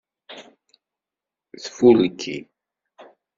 Tfulki. 1.63 2.35